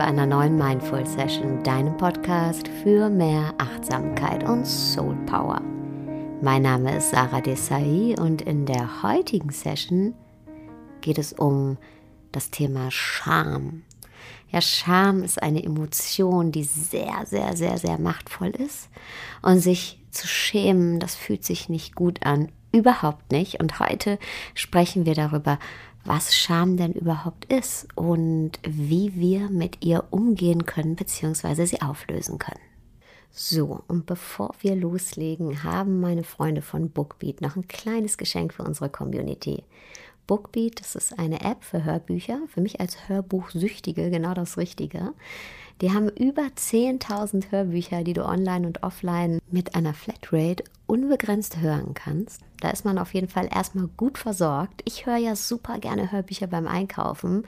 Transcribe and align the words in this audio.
bei 0.00 0.06
einer 0.06 0.24
neuen 0.24 0.56
Mindful 0.56 1.04
Session, 1.04 1.62
deinem 1.62 1.94
Podcast 1.98 2.68
für 2.82 3.10
mehr 3.10 3.52
Achtsamkeit 3.58 4.42
und 4.48 4.66
Soul 4.66 5.14
Power. 5.26 5.60
Mein 6.40 6.62
Name 6.62 6.96
ist 6.96 7.10
Sarah 7.10 7.42
Desai 7.42 8.14
und 8.18 8.40
in 8.40 8.64
der 8.64 9.02
heutigen 9.02 9.50
Session 9.50 10.14
geht 11.02 11.18
es 11.18 11.34
um 11.34 11.76
das 12.32 12.50
Thema 12.50 12.90
Scham. 12.90 13.82
Ja, 14.48 14.62
Scham 14.62 15.22
ist 15.22 15.42
eine 15.42 15.62
Emotion, 15.62 16.50
die 16.50 16.64
sehr, 16.64 17.26
sehr, 17.26 17.54
sehr, 17.54 17.76
sehr 17.76 17.98
machtvoll 17.98 18.52
ist. 18.52 18.88
Und 19.42 19.60
sich 19.60 20.00
zu 20.10 20.26
schämen, 20.26 20.98
das 20.98 21.14
fühlt 21.14 21.44
sich 21.44 21.68
nicht 21.68 21.94
gut 21.94 22.24
an. 22.24 22.50
Überhaupt 22.72 23.32
nicht. 23.32 23.60
Und 23.60 23.80
heute 23.80 24.18
sprechen 24.54 25.04
wir 25.04 25.14
darüber, 25.14 25.58
was 26.04 26.34
Scham 26.34 26.76
denn 26.76 26.92
überhaupt 26.92 27.44
ist 27.52 27.88
und 27.94 28.52
wie 28.66 29.14
wir 29.16 29.50
mit 29.50 29.84
ihr 29.84 30.04
umgehen 30.10 30.66
können 30.66 30.96
bzw. 30.96 31.64
sie 31.66 31.82
auflösen 31.82 32.38
können. 32.38 32.60
So, 33.32 33.82
und 33.86 34.06
bevor 34.06 34.54
wir 34.60 34.74
loslegen, 34.74 35.62
haben 35.62 36.00
meine 36.00 36.24
Freunde 36.24 36.62
von 36.62 36.90
Bookbeat 36.90 37.40
noch 37.40 37.54
ein 37.54 37.68
kleines 37.68 38.18
Geschenk 38.18 38.52
für 38.52 38.64
unsere 38.64 38.88
Community. 38.88 39.62
Bookbeat, 40.26 40.80
das 40.80 40.94
ist 40.94 41.18
eine 41.18 41.42
App 41.42 41.64
für 41.64 41.84
Hörbücher, 41.84 42.40
für 42.48 42.60
mich 42.60 42.80
als 42.80 43.08
Hörbuchsüchtige 43.08 44.10
genau 44.10 44.34
das 44.34 44.56
Richtige. 44.56 45.12
Die 45.80 45.92
haben 45.92 46.10
über 46.10 46.42
10.000 46.42 47.50
Hörbücher, 47.50 48.04
die 48.04 48.12
du 48.12 48.24
online 48.24 48.66
und 48.66 48.82
offline 48.82 49.38
mit 49.50 49.74
einer 49.74 49.94
Flatrate 49.94 50.64
unbegrenzt 50.86 51.58
hören 51.58 51.94
kannst. 51.94 52.42
Da 52.60 52.70
ist 52.70 52.84
man 52.84 52.98
auf 52.98 53.14
jeden 53.14 53.28
Fall 53.28 53.48
erstmal 53.50 53.88
gut 53.96 54.18
versorgt. 54.18 54.82
Ich 54.84 55.06
höre 55.06 55.16
ja 55.16 55.34
super 55.36 55.78
gerne 55.78 56.12
Hörbücher 56.12 56.48
beim 56.48 56.66
Einkaufen. 56.66 57.44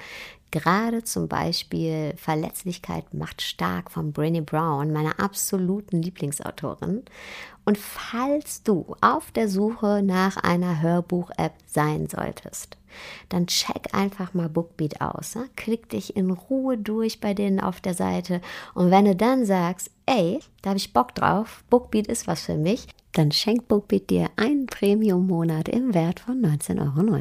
Gerade 0.51 1.03
zum 1.03 1.29
Beispiel 1.29 2.15
Verletzlichkeit 2.17 3.13
macht 3.15 3.43
stark 3.43 3.91
von 3.91 4.13
Brené 4.13 4.43
Brown, 4.43 4.93
meiner 4.93 5.19
absoluten 5.19 6.03
Lieblingsautorin. 6.03 7.03
Und 7.65 7.79
falls 7.79 8.63
du 8.63 8.97
auf 9.01 9.31
der 9.31 9.49
Suche 9.49 10.03
nach 10.03 10.37
einer 10.37 10.83
Hörbuch-App 10.83 11.55
sein 11.67 12.09
solltest, 12.09 12.77
dann 13.29 13.47
check 13.47 13.95
einfach 13.95 14.35
mal 14.35 14.49
Bookbeat 14.49 15.01
aus. 15.01 15.37
Ne? 15.37 15.49
Klick 15.57 15.89
dich 15.89 16.17
in 16.17 16.31
Ruhe 16.31 16.77
durch 16.77 17.21
bei 17.21 17.35
denen 17.35 17.61
auf 17.61 17.81
der 17.81 17.95
Seite. 17.95 18.41
Und 18.75 18.91
wenn 18.91 19.05
du 19.05 19.15
dann 19.15 19.47
sagst, 19.47 19.91
ey, 20.07 20.41
da 20.63 20.71
habe 20.71 20.79
ich 20.79 20.93
Bock 20.93 21.15
drauf, 21.15 21.65
Bookbeat 21.71 22.07
ist 22.07 22.27
was 22.27 22.43
für 22.43 22.57
mich, 22.57 22.87
dann 23.13 23.31
schenkt 23.31 23.69
Bookbeat 23.69 24.09
dir 24.09 24.31
einen 24.37 24.67
Premium-Monat 24.67 25.69
im 25.69 25.93
Wert 25.93 26.21
von 26.21 26.41
19,90 26.41 26.81
Euro. 26.81 27.21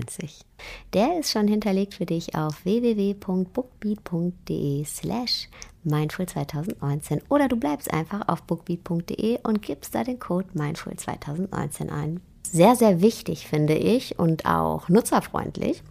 Der 0.93 1.19
ist 1.19 1.31
schon 1.31 1.47
hinterlegt 1.47 1.95
für 1.95 2.05
dich 2.05 2.35
auf 2.35 2.63
www.bookbeat.de 2.63 4.85
slash 4.85 5.49
Mindful 5.83 6.27
2019 6.27 7.21
oder 7.27 7.47
du 7.47 7.57
bleibst 7.57 7.91
einfach 7.91 8.27
auf 8.27 8.43
bookbeat.de 8.43 9.39
und 9.43 9.61
gibst 9.61 9.95
da 9.95 10.03
den 10.03 10.19
Code 10.19 10.47
Mindful 10.53 10.95
2019 10.95 11.89
ein. 11.89 12.21
Sehr, 12.43 12.75
sehr 12.75 13.01
wichtig 13.01 13.47
finde 13.47 13.75
ich 13.75 14.19
und 14.19 14.45
auch 14.45 14.89
nutzerfreundlich. 14.89 15.83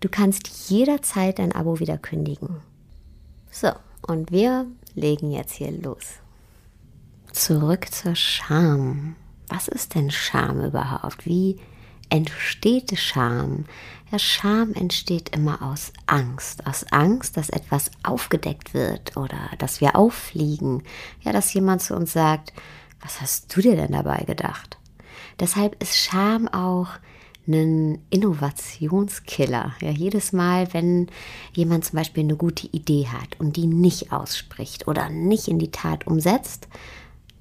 Du 0.00 0.08
kannst 0.08 0.68
jederzeit 0.68 1.38
dein 1.38 1.52
Abo 1.52 1.78
wieder 1.78 1.98
kündigen. 1.98 2.56
So, 3.50 3.68
und 4.06 4.32
wir 4.32 4.66
legen 4.94 5.30
jetzt 5.30 5.54
hier 5.54 5.70
los. 5.70 6.14
Zurück 7.32 7.90
zur 7.90 8.14
Scham. 8.14 9.16
Was 9.48 9.66
ist 9.66 9.94
denn 9.94 10.10
Scham 10.10 10.62
überhaupt? 10.62 11.24
Wie 11.24 11.58
entsteht 12.10 12.98
Scham? 12.98 13.64
Ja, 14.10 14.18
Scham 14.18 14.74
entsteht 14.74 15.34
immer 15.34 15.62
aus 15.62 15.94
Angst. 16.04 16.66
Aus 16.66 16.84
Angst, 16.90 17.38
dass 17.38 17.48
etwas 17.48 17.90
aufgedeckt 18.02 18.74
wird 18.74 19.16
oder 19.16 19.38
dass 19.58 19.80
wir 19.80 19.96
auffliegen. 19.96 20.82
Ja, 21.22 21.32
dass 21.32 21.54
jemand 21.54 21.80
zu 21.80 21.96
uns 21.96 22.12
sagt, 22.12 22.52
was 23.00 23.22
hast 23.22 23.56
du 23.56 23.62
dir 23.62 23.76
denn 23.76 23.92
dabei 23.92 24.24
gedacht? 24.24 24.76
Deshalb 25.40 25.82
ist 25.82 25.96
Scham 25.96 26.48
auch 26.48 26.88
ein 27.48 28.04
Innovationskiller. 28.10 29.72
Ja, 29.80 29.90
jedes 29.90 30.34
Mal, 30.34 30.72
wenn 30.74 31.08
jemand 31.54 31.86
zum 31.86 31.96
Beispiel 31.96 32.24
eine 32.24 32.36
gute 32.36 32.66
Idee 32.68 33.08
hat 33.08 33.40
und 33.40 33.56
die 33.56 33.66
nicht 33.66 34.12
ausspricht 34.12 34.86
oder 34.86 35.08
nicht 35.08 35.48
in 35.48 35.58
die 35.58 35.70
Tat 35.70 36.06
umsetzt, 36.06 36.68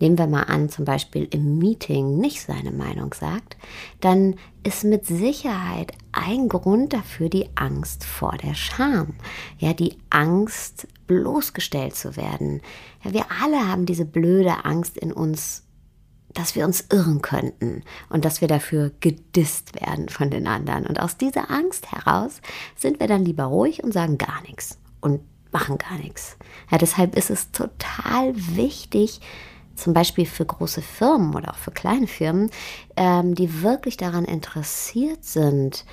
nehmen 0.01 0.17
wir 0.17 0.27
mal 0.27 0.43
an, 0.43 0.69
zum 0.69 0.85
Beispiel 0.85 1.27
im 1.31 1.57
Meeting 1.57 2.17
nicht 2.17 2.41
seine 2.41 2.71
Meinung 2.71 3.13
sagt, 3.13 3.57
dann 3.99 4.35
ist 4.63 4.83
mit 4.83 5.05
Sicherheit 5.05 5.93
ein 6.11 6.49
Grund 6.49 6.93
dafür 6.93 7.29
die 7.29 7.49
Angst 7.55 8.03
vor 8.03 8.35
der 8.37 8.53
Scham. 8.53 9.13
Ja, 9.57 9.73
die 9.73 9.97
Angst, 10.09 10.87
bloßgestellt 11.07 11.95
zu 11.95 12.15
werden. 12.15 12.61
Ja, 13.03 13.13
wir 13.13 13.25
alle 13.43 13.67
haben 13.67 13.85
diese 13.85 14.05
blöde 14.05 14.65
Angst 14.65 14.97
in 14.97 15.11
uns, 15.11 15.63
dass 16.33 16.55
wir 16.55 16.65
uns 16.65 16.85
irren 16.89 17.21
könnten 17.21 17.83
und 18.09 18.23
dass 18.23 18.39
wir 18.39 18.47
dafür 18.47 18.91
gedisst 19.01 19.79
werden 19.81 20.07
von 20.09 20.29
den 20.29 20.47
anderen. 20.47 20.85
Und 20.85 21.01
aus 21.01 21.17
dieser 21.17 21.51
Angst 21.51 21.91
heraus 21.91 22.41
sind 22.75 22.99
wir 22.99 23.07
dann 23.07 23.25
lieber 23.25 23.45
ruhig 23.45 23.83
und 23.83 23.93
sagen 23.93 24.17
gar 24.17 24.41
nichts 24.43 24.79
und 25.01 25.21
machen 25.51 25.77
gar 25.77 25.97
nichts. 25.97 26.37
Ja, 26.69 26.77
deshalb 26.77 27.17
ist 27.17 27.29
es 27.29 27.51
total 27.51 28.33
wichtig, 28.35 29.19
zum 29.81 29.93
Beispiel 29.93 30.25
für 30.25 30.45
große 30.45 30.81
Firmen 30.81 31.35
oder 31.35 31.51
auch 31.51 31.57
für 31.57 31.71
kleine 31.71 32.07
Firmen, 32.07 32.49
ähm, 32.95 33.35
die 33.35 33.63
wirklich 33.63 33.97
daran 33.97 34.25
interessiert 34.25 35.23
sind, 35.23 35.85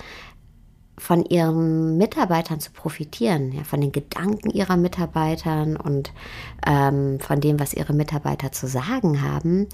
von 0.99 1.25
ihren 1.25 1.97
Mitarbeitern 1.97 2.61
zu 2.61 2.73
profitieren, 2.73 3.53
ja, 3.53 3.63
von 3.65 3.81
den 3.81 3.93
Gedanken 3.93 4.51
ihrer 4.51 4.77
Mitarbeitern 4.77 5.77
und 5.77 6.13
ähm, 6.67 7.21
von 7.21 7.41
dem, 7.41 7.61
was 7.61 7.73
ihre 7.73 7.93
Mitarbeiter 7.93 8.53
zu 8.53 8.67
sagen 8.67 9.23
haben, 9.23 9.69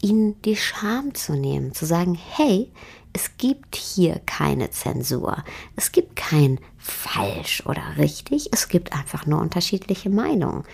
ihnen 0.00 0.40
die 0.42 0.56
Scham 0.56 1.14
zu 1.14 1.34
nehmen, 1.34 1.74
zu 1.74 1.84
sagen, 1.84 2.14
hey, 2.14 2.72
es 3.12 3.36
gibt 3.36 3.76
hier 3.76 4.20
keine 4.24 4.70
Zensur, 4.70 5.44
es 5.76 5.92
gibt 5.92 6.16
kein 6.16 6.58
falsch 6.78 7.62
oder 7.66 7.82
richtig, 7.98 8.48
es 8.52 8.68
gibt 8.68 8.92
einfach 8.92 9.26
nur 9.26 9.40
unterschiedliche 9.40 10.10
Meinungen. 10.10 10.64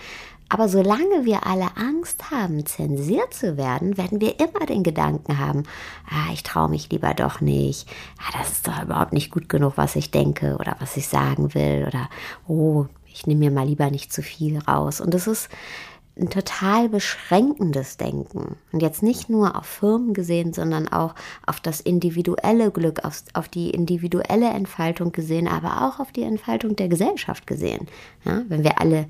Aber 0.49 0.69
solange 0.69 1.25
wir 1.25 1.47
alle 1.47 1.77
Angst 1.77 2.31
haben, 2.31 2.65
zensiert 2.67 3.34
zu 3.34 3.57
werden, 3.57 3.97
werden 3.97 4.21
wir 4.21 4.39
immer 4.39 4.65
den 4.67 4.84
Gedanken 4.84 5.39
haben, 5.39 5.65
ah, 6.09 6.33
ich 6.33 6.45
traue 6.45 6.69
mich 6.69 6.91
lieber 6.91 7.15
doch 7.15 7.41
nicht, 7.41 7.89
ah, 8.19 8.39
das 8.39 8.53
ist 8.53 8.69
doch 8.69 8.83
überhaupt 8.83 9.12
nicht 9.12 9.33
gut 9.33 9.49
genug, 9.49 9.73
was 9.77 9.97
ich 9.97 10.11
denke 10.11 10.56
oder 10.59 10.77
was 10.79 10.97
ich 10.97 11.09
sagen 11.09 11.55
will 11.55 11.85
oder 11.87 12.09
oh, 12.47 12.87
ich 13.06 13.27
nehme 13.27 13.47
mir 13.47 13.51
mal 13.51 13.67
lieber 13.67 13.91
nicht 13.91 14.12
zu 14.12 14.23
viel 14.23 14.59
raus. 14.59 15.01
Und 15.01 15.15
das 15.15 15.27
ist 15.27 15.49
ein 16.19 16.31
total 16.31 16.89
beschränkendes 16.89 17.97
Denken. 17.97 18.56
Und 18.73 18.81
jetzt 18.81 19.03
nicht 19.03 19.29
nur 19.29 19.56
auf 19.56 19.67
Firmen 19.67 20.15
gesehen, 20.15 20.53
sondern 20.53 20.89
auch 20.89 21.15
auf 21.47 21.61
das 21.61 21.81
individuelle 21.81 22.71
Glück, 22.71 23.05
auf, 23.05 23.23
auf 23.35 23.49
die 23.49 23.71
individuelle 23.71 24.49
Entfaltung 24.49 25.12
gesehen, 25.12 25.49
aber 25.49 25.87
auch 25.87 26.01
auf 26.01 26.12
die 26.12 26.23
Entfaltung 26.23 26.77
der 26.77 26.89
Gesellschaft 26.89 27.47
gesehen. 27.47 27.87
Ja, 28.25 28.43
wenn 28.49 28.65
wir 28.65 28.81
alle 28.81 29.06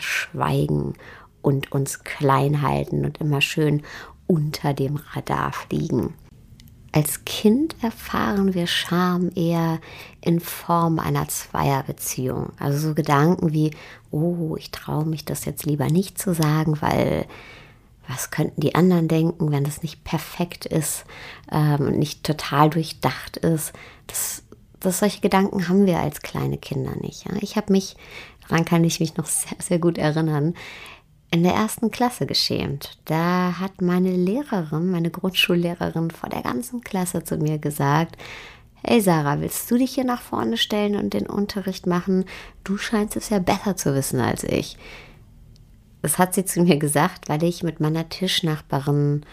schweigen 0.00 0.94
und 1.42 1.72
uns 1.72 2.04
klein 2.04 2.62
halten 2.62 3.04
und 3.04 3.18
immer 3.18 3.40
schön 3.40 3.82
unter 4.26 4.74
dem 4.74 4.96
Radar 4.96 5.52
fliegen. 5.52 6.14
Als 6.92 7.24
Kind 7.24 7.76
erfahren 7.82 8.52
wir 8.52 8.66
Scham 8.66 9.30
eher 9.36 9.80
in 10.20 10.40
Form 10.40 10.98
einer 10.98 11.28
Zweierbeziehung. 11.28 12.52
Also 12.58 12.88
so 12.88 12.94
Gedanken 12.94 13.52
wie, 13.52 13.70
oh, 14.10 14.56
ich 14.56 14.72
traue 14.72 15.04
mich 15.04 15.24
das 15.24 15.44
jetzt 15.44 15.66
lieber 15.66 15.86
nicht 15.86 16.18
zu 16.18 16.34
sagen, 16.34 16.80
weil 16.80 17.26
was 18.08 18.30
könnten 18.30 18.60
die 18.60 18.74
anderen 18.74 19.06
denken, 19.06 19.52
wenn 19.52 19.62
das 19.62 19.82
nicht 19.82 20.02
perfekt 20.02 20.66
ist 20.66 21.04
ähm, 21.52 21.86
und 21.86 21.98
nicht 21.98 22.24
total 22.24 22.68
durchdacht 22.68 23.36
ist. 23.36 23.72
Das, 24.08 24.42
das 24.80 24.98
solche 24.98 25.20
Gedanken 25.20 25.68
haben 25.68 25.86
wir 25.86 26.00
als 26.00 26.22
kleine 26.22 26.58
Kinder 26.58 26.96
nicht. 27.00 27.26
Ja? 27.26 27.36
Ich 27.40 27.56
habe 27.56 27.72
mich 27.72 27.96
daran 28.50 28.64
kann 28.64 28.84
ich 28.84 29.00
mich 29.00 29.16
noch 29.16 29.26
sehr, 29.26 29.56
sehr 29.60 29.78
gut 29.78 29.98
erinnern, 29.98 30.54
in 31.30 31.42
der 31.42 31.54
ersten 31.54 31.90
Klasse 31.90 32.26
geschämt. 32.26 32.98
Da 33.04 33.60
hat 33.60 33.80
meine 33.80 34.10
Lehrerin, 34.10 34.90
meine 34.90 35.10
Grundschullehrerin 35.10 36.10
vor 36.10 36.28
der 36.28 36.42
ganzen 36.42 36.80
Klasse 36.80 37.22
zu 37.22 37.36
mir 37.36 37.58
gesagt, 37.58 38.16
Hey 38.82 39.00
Sarah, 39.00 39.40
willst 39.40 39.70
du 39.70 39.76
dich 39.76 39.94
hier 39.94 40.04
nach 40.04 40.22
vorne 40.22 40.56
stellen 40.56 40.96
und 40.96 41.12
den 41.12 41.26
Unterricht 41.26 41.86
machen? 41.86 42.24
Du 42.64 42.78
scheinst 42.78 43.14
es 43.14 43.28
ja 43.28 43.38
besser 43.38 43.76
zu 43.76 43.94
wissen 43.94 44.20
als 44.20 44.42
ich. 44.42 44.78
Das 46.00 46.18
hat 46.18 46.34
sie 46.34 46.46
zu 46.46 46.62
mir 46.62 46.78
gesagt, 46.78 47.28
weil 47.28 47.42
ich 47.42 47.62
mit 47.62 47.78
meiner 47.78 48.08
Tischnachbarin 48.08 49.26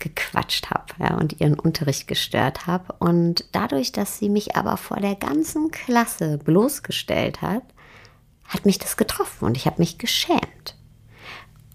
gequatscht 0.00 0.70
habe 0.70 0.94
ja, 0.98 1.16
und 1.16 1.40
ihren 1.40 1.58
Unterricht 1.58 2.08
gestört 2.08 2.66
habe. 2.66 2.92
Und 2.98 3.44
dadurch, 3.52 3.92
dass 3.92 4.18
sie 4.18 4.28
mich 4.28 4.56
aber 4.56 4.76
vor 4.76 4.98
der 4.98 5.14
ganzen 5.14 5.70
Klasse 5.70 6.38
bloßgestellt 6.38 7.40
hat, 7.40 7.62
hat 8.48 8.66
mich 8.66 8.78
das 8.78 8.96
getroffen 8.96 9.44
und 9.44 9.56
ich 9.56 9.66
habe 9.66 9.78
mich 9.78 9.98
geschämt. 9.98 10.76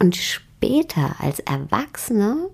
Und 0.02 0.16
später 0.16 1.16
als 1.20 1.40
Erwachsene 1.40 2.50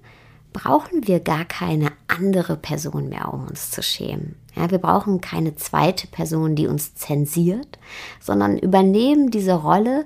brauchen 0.54 1.08
wir 1.08 1.20
gar 1.20 1.46
keine 1.46 1.92
andere 2.08 2.58
Person 2.58 3.10
mehr, 3.10 3.34
um 3.34 3.48
uns 3.48 3.72
zu 3.72 3.82
schämen. 3.82 4.36
Ja, 4.56 4.72
wir 4.72 4.80
brauchen 4.80 5.22
keine 5.22 5.56
zweite 5.56 6.08
Person, 6.08 6.56
die 6.56 6.68
uns 6.68 6.96
zensiert, 6.96 7.80
sondern 8.20 8.58
übernehmen 8.58 9.32
diese 9.32 9.54
Rolle 9.54 10.06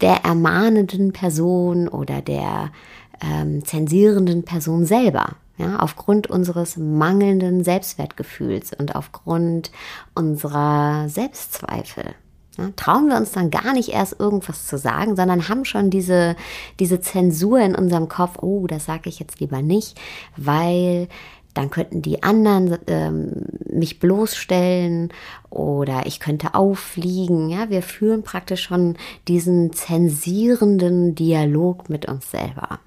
der 0.00 0.24
ermahnenden 0.24 1.12
Person 1.12 1.88
oder 1.88 2.22
der 2.22 2.72
ähm, 3.20 3.64
zensierenden 3.64 4.44
Person 4.44 4.86
selber. 4.86 5.36
Ja, 5.56 5.78
aufgrund 5.78 6.26
unseres 6.26 6.76
mangelnden 6.76 7.62
Selbstwertgefühls 7.62 8.72
und 8.72 8.96
aufgrund 8.96 9.70
unserer 10.14 11.08
Selbstzweifel. 11.08 12.16
Ja, 12.56 12.70
trauen 12.76 13.08
wir 13.08 13.16
uns 13.16 13.32
dann 13.32 13.50
gar 13.50 13.72
nicht 13.72 13.90
erst 13.90 14.18
irgendwas 14.20 14.66
zu 14.66 14.78
sagen, 14.78 15.16
sondern 15.16 15.48
haben 15.48 15.64
schon 15.64 15.90
diese, 15.90 16.36
diese 16.78 17.00
Zensur 17.00 17.58
in 17.60 17.74
unserem 17.74 18.08
Kopf, 18.08 18.38
oh, 18.42 18.66
das 18.66 18.84
sage 18.84 19.08
ich 19.08 19.18
jetzt 19.18 19.40
lieber 19.40 19.62
nicht, 19.62 20.00
weil 20.36 21.08
dann 21.54 21.70
könnten 21.70 22.02
die 22.02 22.22
anderen 22.22 22.78
ähm, 22.88 23.46
mich 23.70 24.00
bloßstellen 24.00 25.12
oder 25.50 26.06
ich 26.06 26.18
könnte 26.18 26.54
auffliegen. 26.54 27.48
Ja, 27.48 27.70
wir 27.70 27.82
führen 27.82 28.24
praktisch 28.24 28.62
schon 28.62 28.96
diesen 29.28 29.72
zensierenden 29.72 31.14
Dialog 31.14 31.88
mit 31.88 32.06
uns 32.06 32.30
selber. 32.30 32.80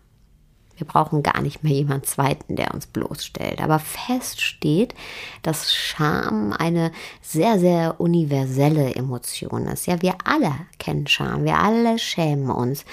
Wir 0.78 0.88
brauchen 0.88 1.24
gar 1.24 1.42
nicht 1.42 1.64
mehr 1.64 1.74
jemand 1.74 2.06
Zweiten, 2.06 2.56
der 2.56 2.74
uns 2.74 2.88
bloßstellt. 2.88 3.62
Aber 3.62 3.80
fest 3.80 4.42
steht, 4.42 4.94
dass 5.42 5.74
Scham 5.74 6.54
eine 6.54 6.92
sehr, 7.22 7.60
sehr 7.60 8.00
universelle 8.00 8.96
Emotion 8.96 9.66
ist. 9.68 9.88
Ja, 9.88 10.02
wir 10.02 10.16
alle 10.24 10.54
kennen 10.80 11.08
Scham. 11.08 11.44
Wir 11.44 11.58
alle 11.58 12.00
schämen 12.00 12.50
uns. 12.50 12.86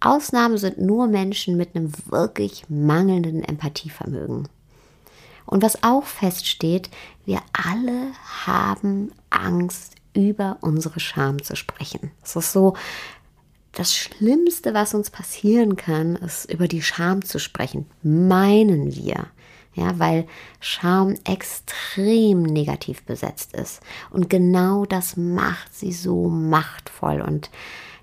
Ausnahmen 0.00 0.58
sind 0.58 0.78
nur 0.78 1.06
Menschen 1.06 1.56
mit 1.56 1.76
einem 1.76 1.92
wirklich 2.06 2.64
mangelnden 2.68 3.44
Empathievermögen. 3.44 4.48
Und 5.46 5.62
was 5.62 5.82
auch 5.82 6.04
feststeht, 6.04 6.90
wir 7.24 7.40
alle 7.52 8.12
haben 8.46 9.12
Angst, 9.30 9.94
über 10.14 10.58
unsere 10.60 11.00
Scham 11.00 11.42
zu 11.42 11.56
sprechen. 11.56 12.10
Es 12.22 12.36
ist 12.36 12.52
so, 12.52 12.74
das 13.72 13.94
Schlimmste, 13.96 14.74
was 14.74 14.94
uns 14.94 15.10
passieren 15.10 15.76
kann, 15.76 16.16
ist 16.16 16.50
über 16.52 16.68
die 16.68 16.82
Scham 16.82 17.24
zu 17.24 17.38
sprechen. 17.38 17.86
Meinen 18.02 18.94
wir. 18.94 19.26
Ja, 19.74 19.98
weil 19.98 20.26
Scham 20.60 21.14
extrem 21.24 22.42
negativ 22.42 23.04
besetzt 23.04 23.54
ist. 23.54 23.80
Und 24.10 24.28
genau 24.28 24.84
das 24.84 25.16
macht 25.16 25.74
sie 25.74 25.92
so 25.92 26.28
machtvoll. 26.28 27.22
Und 27.22 27.50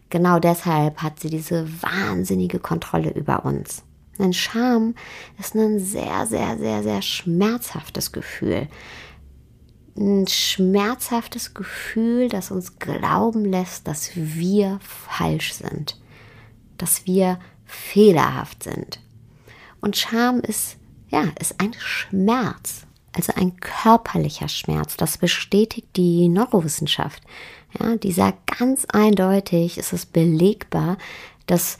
genau 0.09 0.39
deshalb 0.39 1.03
hat 1.03 1.19
sie 1.19 1.29
diese 1.29 1.67
wahnsinnige 1.83 2.57
Kontrolle 2.57 3.11
über 3.11 3.45
uns. 3.45 3.83
Denn 4.17 4.33
Scham 4.33 4.95
ist 5.39 5.55
ein 5.55 5.79
sehr, 5.79 6.25
sehr, 6.25 6.57
sehr, 6.57 6.81
sehr 6.81 7.01
schmerzhaftes 7.03 8.11
Gefühl 8.11 8.67
ein 9.97 10.27
schmerzhaftes 10.27 11.53
Gefühl, 11.53 12.29
das 12.29 12.51
uns 12.51 12.79
glauben 12.79 13.45
lässt, 13.45 13.87
dass 13.87 14.11
wir 14.15 14.79
falsch 14.81 15.53
sind, 15.53 15.99
dass 16.77 17.05
wir 17.05 17.39
fehlerhaft 17.65 18.63
sind. 18.63 18.99
Und 19.81 19.97
Scham 19.97 20.39
ist, 20.41 20.77
ja, 21.09 21.25
ist 21.39 21.59
ein 21.59 21.73
Schmerz, 21.77 22.85
also 23.13 23.33
ein 23.35 23.57
körperlicher 23.57 24.47
Schmerz. 24.47 24.97
Das 24.97 25.17
bestätigt 25.17 25.87
die 25.95 26.29
Neurowissenschaft. 26.29 27.23
Ja, 27.79 27.95
die 27.95 28.11
sagt 28.11 28.57
ganz 28.59 28.85
eindeutig, 28.85 29.77
ist 29.77 29.93
es 29.93 30.05
belegbar, 30.05 30.97
dass 31.45 31.77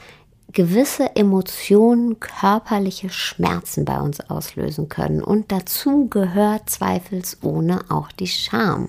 gewisse 0.52 1.16
Emotionen 1.16 2.20
körperliche 2.20 3.10
Schmerzen 3.10 3.84
bei 3.84 4.00
uns 4.00 4.20
auslösen 4.20 4.88
können. 4.88 5.22
Und 5.22 5.52
dazu 5.52 6.08
gehört 6.08 6.70
zweifelsohne 6.70 7.80
auch 7.88 8.10
die 8.12 8.26
Scham. 8.26 8.88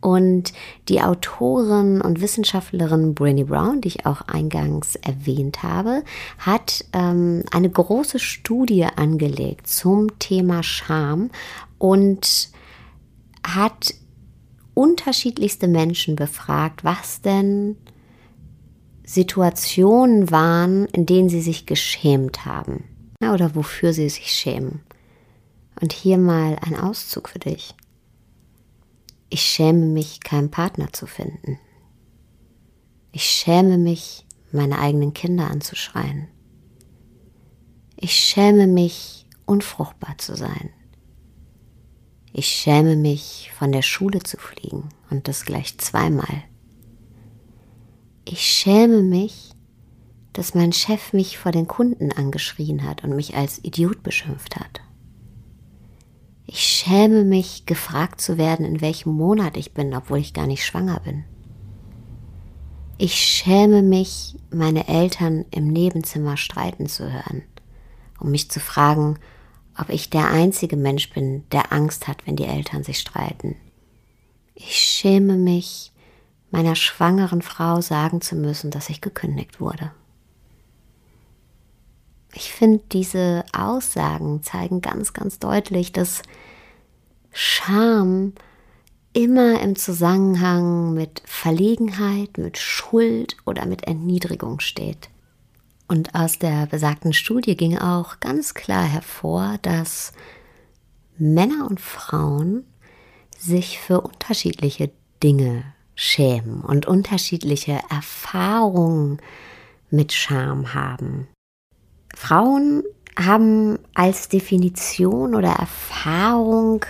Und 0.00 0.54
die 0.88 1.02
Autorin 1.02 2.00
und 2.00 2.22
Wissenschaftlerin 2.22 3.14
Brené 3.14 3.44
Brown, 3.44 3.82
die 3.82 3.88
ich 3.88 4.06
auch 4.06 4.22
eingangs 4.22 4.96
erwähnt 4.96 5.62
habe, 5.62 6.02
hat 6.38 6.86
ähm, 6.94 7.44
eine 7.52 7.68
große 7.68 8.18
Studie 8.18 8.86
angelegt 8.96 9.66
zum 9.66 10.18
Thema 10.18 10.62
Scham 10.62 11.30
und 11.78 12.48
hat 13.46 13.94
unterschiedlichste 14.72 15.68
Menschen 15.68 16.16
befragt, 16.16 16.82
was 16.82 17.20
denn 17.20 17.76
Situationen 19.12 20.30
waren, 20.30 20.86
in 20.86 21.04
denen 21.04 21.28
sie 21.28 21.40
sich 21.40 21.66
geschämt 21.66 22.44
haben 22.44 22.84
ja, 23.22 23.34
oder 23.34 23.54
wofür 23.54 23.92
sie 23.92 24.08
sich 24.08 24.32
schämen. 24.32 24.80
Und 25.80 25.92
hier 25.92 26.18
mal 26.18 26.56
ein 26.60 26.76
Auszug 26.76 27.28
für 27.28 27.38
dich. 27.38 27.74
Ich 29.28 29.42
schäme 29.42 29.86
mich, 29.86 30.20
keinen 30.20 30.50
Partner 30.50 30.92
zu 30.92 31.06
finden. 31.06 31.58
Ich 33.12 33.24
schäme 33.24 33.78
mich, 33.78 34.26
meine 34.52 34.78
eigenen 34.78 35.14
Kinder 35.14 35.50
anzuschreien. 35.50 36.28
Ich 37.96 38.14
schäme 38.14 38.66
mich, 38.66 39.26
unfruchtbar 39.46 40.18
zu 40.18 40.36
sein. 40.36 40.70
Ich 42.32 42.46
schäme 42.46 42.96
mich, 42.96 43.50
von 43.58 43.72
der 43.72 43.82
Schule 43.82 44.20
zu 44.20 44.36
fliegen 44.36 44.88
und 45.10 45.28
das 45.28 45.44
gleich 45.44 45.78
zweimal. 45.78 46.44
Ich 48.32 48.42
schäme 48.42 49.02
mich, 49.02 49.50
dass 50.34 50.54
mein 50.54 50.72
Chef 50.72 51.12
mich 51.12 51.36
vor 51.36 51.50
den 51.50 51.66
Kunden 51.66 52.12
angeschrien 52.12 52.84
hat 52.84 53.02
und 53.02 53.16
mich 53.16 53.34
als 53.34 53.58
Idiot 53.64 54.04
beschimpft 54.04 54.54
hat. 54.54 54.82
Ich 56.46 56.60
schäme 56.60 57.24
mich, 57.24 57.66
gefragt 57.66 58.20
zu 58.20 58.38
werden, 58.38 58.64
in 58.64 58.80
welchem 58.80 59.14
Monat 59.14 59.56
ich 59.56 59.74
bin, 59.74 59.92
obwohl 59.92 60.18
ich 60.18 60.32
gar 60.32 60.46
nicht 60.46 60.64
schwanger 60.64 61.00
bin. 61.00 61.24
Ich 62.98 63.16
schäme 63.16 63.82
mich, 63.82 64.36
meine 64.52 64.86
Eltern 64.86 65.44
im 65.50 65.66
Nebenzimmer 65.66 66.36
streiten 66.36 66.86
zu 66.86 67.12
hören, 67.12 67.42
um 68.20 68.30
mich 68.30 68.48
zu 68.48 68.60
fragen, 68.60 69.18
ob 69.76 69.88
ich 69.88 70.08
der 70.08 70.30
einzige 70.30 70.76
Mensch 70.76 71.10
bin, 71.10 71.48
der 71.50 71.72
Angst 71.72 72.06
hat, 72.06 72.24
wenn 72.28 72.36
die 72.36 72.46
Eltern 72.46 72.84
sich 72.84 73.00
streiten. 73.00 73.56
Ich 74.54 74.76
schäme 74.76 75.36
mich, 75.36 75.89
meiner 76.50 76.74
schwangeren 76.74 77.42
Frau 77.42 77.80
sagen 77.80 78.20
zu 78.20 78.36
müssen, 78.36 78.70
dass 78.70 78.90
ich 78.90 79.00
gekündigt 79.00 79.60
wurde. 79.60 79.92
Ich 82.32 82.52
finde, 82.52 82.82
diese 82.92 83.44
Aussagen 83.52 84.42
zeigen 84.42 84.80
ganz, 84.80 85.12
ganz 85.12 85.38
deutlich, 85.38 85.92
dass 85.92 86.22
Scham 87.32 88.32
immer 89.12 89.60
im 89.60 89.76
Zusammenhang 89.76 90.94
mit 90.94 91.22
Verlegenheit, 91.24 92.38
mit 92.38 92.58
Schuld 92.58 93.36
oder 93.44 93.66
mit 93.66 93.84
Erniedrigung 93.84 94.60
steht. 94.60 95.10
Und 95.88 96.14
aus 96.14 96.38
der 96.38 96.66
besagten 96.66 97.12
Studie 97.12 97.56
ging 97.56 97.76
auch 97.76 98.20
ganz 98.20 98.54
klar 98.54 98.84
hervor, 98.84 99.58
dass 99.62 100.12
Männer 101.18 101.66
und 101.68 101.80
Frauen 101.80 102.64
sich 103.36 103.80
für 103.80 104.00
unterschiedliche 104.00 104.92
Dinge 105.22 105.64
schämen 106.00 106.62
und 106.62 106.86
unterschiedliche 106.86 107.78
Erfahrungen 107.90 109.18
mit 109.90 110.14
Scham 110.14 110.72
haben. 110.72 111.28
Frauen 112.16 112.84
haben 113.18 113.78
als 113.92 114.30
Definition 114.30 115.34
oder 115.34 115.50
Erfahrung 115.50 116.86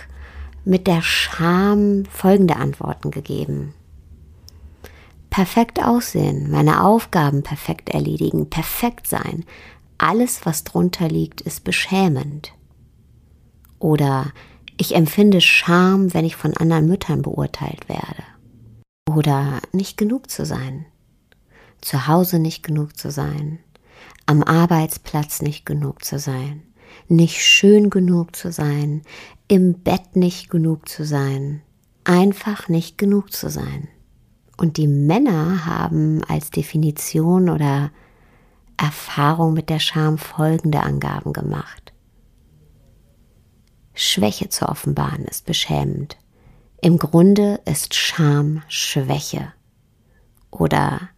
mit 0.63 0.87
der 0.87 1.01
Scham 1.01 2.05
folgende 2.05 2.55
Antworten 2.55 3.11
gegeben. 3.11 3.73
Perfekt 5.29 5.83
aussehen, 5.83 6.49
meine 6.49 6.81
Aufgaben 6.81 7.43
perfekt 7.43 7.89
erledigen, 7.89 8.49
perfekt 8.49 9.07
sein, 9.07 9.43
alles, 9.97 10.45
was 10.45 10.63
drunter 10.63 11.09
liegt, 11.09 11.41
ist 11.41 11.65
beschämend. 11.65 12.53
Oder 13.77 14.31
ich 14.77 14.95
empfinde 14.95 15.41
Scham, 15.41 16.13
wenn 16.13 16.23
ich 16.23 16.37
von 16.37 16.55
anderen 16.55 16.87
Müttern 16.87 17.21
beurteilt 17.21 17.89
werde. 17.89 18.23
Oder 19.09 19.61
nicht 19.71 19.97
genug 19.97 20.29
zu 20.29 20.45
sein. 20.45 20.85
Zu 21.81 22.07
Hause 22.07 22.39
nicht 22.39 22.63
genug 22.63 22.97
zu 22.97 23.11
sein. 23.11 23.59
Am 24.25 24.43
Arbeitsplatz 24.43 25.41
nicht 25.41 25.65
genug 25.65 26.05
zu 26.05 26.19
sein. 26.19 26.63
Nicht 27.07 27.41
schön 27.41 27.89
genug 27.89 28.35
zu 28.35 28.51
sein. 28.51 29.01
Im 29.47 29.73
Bett 29.81 30.15
nicht 30.15 30.49
genug 30.49 30.87
zu 30.87 31.05
sein. 31.05 31.61
Einfach 32.03 32.69
nicht 32.69 32.97
genug 32.97 33.33
zu 33.33 33.49
sein. 33.49 33.87
Und 34.57 34.77
die 34.77 34.87
Männer 34.87 35.65
haben 35.65 36.23
als 36.25 36.51
Definition 36.51 37.49
oder 37.49 37.91
Erfahrung 38.77 39.53
mit 39.53 39.69
der 39.69 39.79
Scham 39.79 40.17
folgende 40.17 40.81
Angaben 40.81 41.33
gemacht. 41.33 41.93
Schwäche 43.93 44.49
zu 44.49 44.67
offenbaren 44.67 45.25
ist 45.25 45.45
beschämend. 45.45 46.17
Im 46.83 46.97
Grunde 46.97 47.59
ist 47.65 47.93
Scham 47.93 48.63
Schwäche. 48.67 49.53
Oder 50.49 51.09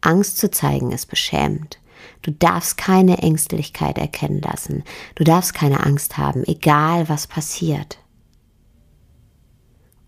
Angst 0.00 0.38
zu 0.38 0.50
zeigen 0.50 0.90
ist 0.90 1.06
beschämend. 1.06 1.78
Du 2.22 2.32
darfst 2.32 2.76
keine 2.76 3.18
Ängstlichkeit 3.18 3.98
erkennen 3.98 4.40
lassen. 4.40 4.82
Du 5.14 5.22
darfst 5.22 5.54
keine 5.54 5.86
Angst 5.86 6.18
haben, 6.18 6.42
egal 6.44 7.08
was 7.08 7.28
passiert. 7.28 8.00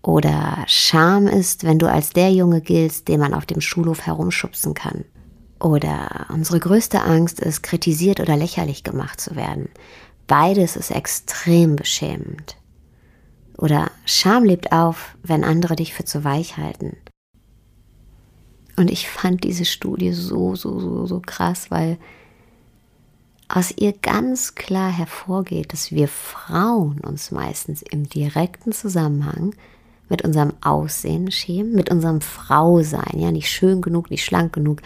Oder 0.01 0.65
Scham 0.67 1.27
ist, 1.27 1.63
wenn 1.63 1.79
du 1.79 1.89
als 1.89 2.09
der 2.09 2.33
Junge 2.33 2.59
giltst, 2.59 3.07
den 3.07 3.21
man 3.21 3.33
auf 3.33 3.45
dem 3.45 3.61
Schulhof 3.61 4.01
herumschubsen 4.01 4.73
kann. 4.73 5.05
Oder 5.61 6.25
unsere 6.27 6.59
größte 6.59 7.01
Angst 7.01 7.39
ist, 7.39 7.63
kritisiert 7.63 8.19
oder 8.19 8.35
lächerlich 8.35 8.83
gemacht 8.83 9.21
zu 9.21 9.37
werden. 9.37 9.69
Beides 10.27 10.75
ist 10.75 10.91
extrem 10.91 11.77
beschämend. 11.77 12.57
Oder 13.57 13.91
Scham 14.05 14.43
lebt 14.43 14.71
auf, 14.71 15.15
wenn 15.23 15.43
andere 15.43 15.75
dich 15.75 15.93
für 15.93 16.05
zu 16.05 16.23
weich 16.23 16.57
halten. 16.57 16.97
Und 18.75 18.89
ich 18.89 19.09
fand 19.09 19.43
diese 19.43 19.65
Studie 19.65 20.11
so, 20.11 20.55
so, 20.55 20.79
so, 20.79 21.05
so 21.05 21.19
krass, 21.19 21.69
weil 21.69 21.97
aus 23.47 23.71
ihr 23.77 23.93
ganz 23.93 24.55
klar 24.55 24.91
hervorgeht, 24.91 25.73
dass 25.73 25.91
wir 25.91 26.07
Frauen 26.07 26.99
uns 27.01 27.29
meistens 27.31 27.83
im 27.83 28.09
direkten 28.09 28.71
Zusammenhang 28.71 29.53
mit 30.09 30.23
unserem 30.23 30.53
Aussehen 30.61 31.29
schämen, 31.31 31.73
mit 31.73 31.91
unserem 31.91 32.21
Frausein, 32.21 33.19
ja, 33.19 33.31
nicht 33.31 33.49
schön 33.49 33.81
genug, 33.81 34.09
nicht 34.09 34.25
schlank 34.25 34.53
genug, 34.53 34.81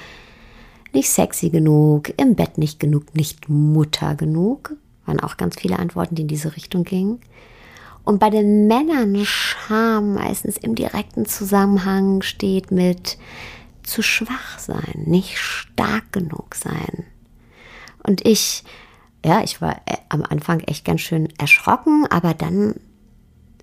nicht 0.93 1.09
sexy 1.09 1.49
genug, 1.49 2.13
im 2.17 2.35
Bett 2.35 2.57
nicht 2.57 2.79
genug, 2.79 3.15
nicht 3.15 3.47
Mutter 3.49 4.15
genug. 4.15 4.75
Waren 5.05 5.19
auch 5.21 5.37
ganz 5.37 5.55
viele 5.57 5.79
Antworten, 5.79 6.15
die 6.15 6.23
in 6.23 6.27
diese 6.27 6.55
Richtung 6.55 6.83
gingen. 6.83 7.19
Und 8.07 8.19
bei 8.19 8.29
den 8.29 8.67
Männern 8.67 9.25
Scham 9.25 10.13
meistens 10.13 10.55
im 10.55 10.75
direkten 10.75 11.25
Zusammenhang 11.25 12.21
steht 12.21 12.71
mit 12.71 13.17
zu 13.83 14.01
schwach 14.01 14.59
sein, 14.59 15.03
nicht 15.05 15.37
stark 15.37 16.13
genug 16.13 16.55
sein. 16.55 17.05
Und 18.03 18.25
ich, 18.25 18.63
ja, 19.25 19.43
ich 19.43 19.59
war 19.59 19.81
äh, 19.87 19.97
am 20.07 20.23
Anfang 20.23 20.61
echt 20.61 20.85
ganz 20.85 21.01
schön 21.01 21.27
erschrocken, 21.37 22.07
aber 22.09 22.33
dann 22.33 22.75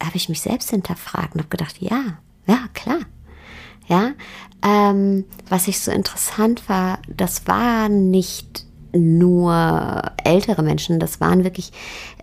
habe 0.03 0.17
ich 0.17 0.29
mich 0.29 0.43
selbst 0.43 0.69
hinterfragt 0.69 1.35
und 1.35 1.41
habe 1.41 1.49
gedacht, 1.49 1.77
ja, 1.81 2.19
ja, 2.47 2.69
klar. 2.75 3.01
Ja, 3.87 4.13
ähm, 4.63 5.25
was 5.49 5.69
ich 5.69 5.81
so 5.81 5.91
interessant 5.91 6.69
war, 6.69 6.99
das 7.09 7.47
war 7.47 7.89
nicht 7.89 8.64
nur 8.95 10.03
ältere 10.25 10.63
Menschen, 10.63 10.99
das 10.99 11.21
waren 11.21 11.45
wirklich 11.45 11.73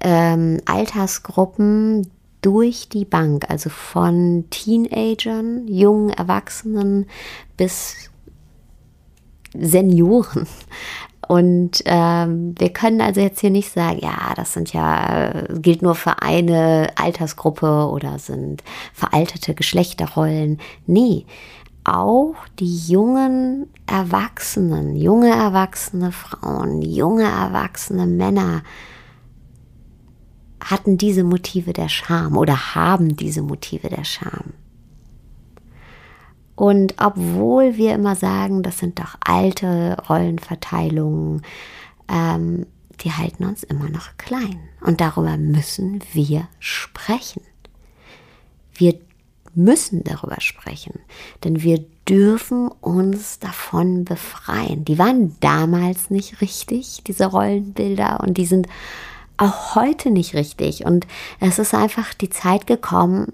ähm, 0.01 0.59
Altersgruppen 0.65 2.07
durch 2.41 2.89
die 2.89 3.05
Bank, 3.05 3.45
also 3.49 3.69
von 3.69 4.45
Teenagern, 4.49 5.67
jungen 5.67 6.09
Erwachsenen 6.09 7.05
bis 7.57 7.95
Senioren. 9.53 10.47
Und 11.27 11.83
ähm, 11.85 12.55
wir 12.57 12.73
können 12.73 12.99
also 12.99 13.21
jetzt 13.21 13.39
hier 13.39 13.51
nicht 13.51 13.71
sagen, 13.71 13.99
ja, 14.01 14.33
das 14.35 14.53
sind 14.53 14.73
ja, 14.73 15.45
gilt 15.53 15.81
nur 15.81 15.95
für 15.95 16.21
eine 16.21 16.89
Altersgruppe 16.95 17.89
oder 17.89 18.19
sind 18.19 18.63
veraltete 18.93 19.53
Geschlechterrollen. 19.53 20.59
Nee, 20.87 21.25
auch 21.83 22.35
die 22.59 22.77
jungen 22.87 23.67
Erwachsenen, 23.87 24.95
junge 24.95 25.29
erwachsene 25.29 26.11
Frauen, 26.11 26.81
junge 26.81 27.23
erwachsene 27.23 28.05
Männer 28.05 28.63
hatten 30.63 30.97
diese 30.97 31.23
Motive 31.23 31.73
der 31.73 31.89
Scham 31.89 32.37
oder 32.37 32.75
haben 32.75 33.15
diese 33.15 33.41
Motive 33.41 33.89
der 33.89 34.03
Scham. 34.03 34.53
Und 36.55 36.93
obwohl 37.03 37.75
wir 37.77 37.95
immer 37.95 38.15
sagen, 38.15 38.61
das 38.61 38.77
sind 38.77 38.99
doch 38.99 39.15
alte 39.25 39.97
Rollenverteilungen, 40.07 41.41
ähm, 42.07 42.67
die 43.01 43.11
halten 43.11 43.45
uns 43.45 43.63
immer 43.63 43.89
noch 43.89 44.15
klein. 44.17 44.59
Und 44.81 45.01
darüber 45.01 45.37
müssen 45.37 46.03
wir 46.13 46.47
sprechen. 46.59 47.41
Wir 48.73 48.99
müssen 49.53 50.03
darüber 50.03 50.39
sprechen, 50.39 50.99
denn 51.43 51.61
wir 51.61 51.83
dürfen 52.07 52.69
uns 52.69 53.39
davon 53.39 54.05
befreien. 54.05 54.85
Die 54.85 54.97
waren 54.97 55.35
damals 55.39 56.09
nicht 56.09 56.41
richtig, 56.41 57.03
diese 57.05 57.25
Rollenbilder, 57.25 58.19
und 58.21 58.37
die 58.37 58.45
sind 58.45 58.67
auch 59.37 59.75
heute 59.75 60.11
nicht 60.11 60.33
richtig. 60.35 60.85
Und 60.85 61.07
es 61.39 61.59
ist 61.59 61.73
einfach 61.73 62.13
die 62.13 62.29
Zeit 62.29 62.67
gekommen, 62.67 63.33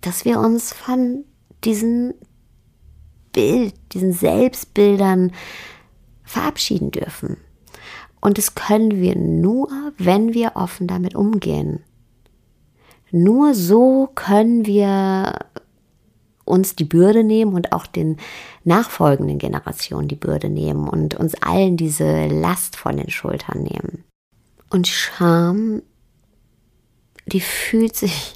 dass 0.00 0.24
wir 0.24 0.38
uns 0.38 0.72
von 0.72 1.24
diesen 1.64 2.14
Bild, 3.32 3.74
diesen 3.92 4.12
Selbstbildern 4.12 5.32
verabschieden 6.24 6.90
dürfen. 6.90 7.38
Und 8.20 8.36
das 8.38 8.54
können 8.54 9.00
wir 9.00 9.16
nur, 9.16 9.68
wenn 9.96 10.34
wir 10.34 10.52
offen 10.54 10.86
damit 10.86 11.14
umgehen. 11.14 11.82
Nur 13.10 13.54
so 13.54 14.10
können 14.14 14.66
wir 14.66 15.34
uns 16.44 16.74
die 16.74 16.84
Bürde 16.84 17.24
nehmen 17.24 17.54
und 17.54 17.72
auch 17.72 17.86
den 17.86 18.16
nachfolgenden 18.64 19.38
Generationen 19.38 20.08
die 20.08 20.16
Bürde 20.16 20.48
nehmen 20.48 20.88
und 20.88 21.14
uns 21.14 21.34
allen 21.42 21.76
diese 21.76 22.26
Last 22.26 22.76
von 22.76 22.96
den 22.96 23.10
Schultern 23.10 23.62
nehmen. 23.62 24.04
Und 24.70 24.88
Scham, 24.88 25.82
die 27.26 27.40
fühlt 27.40 27.96
sich 27.96 28.34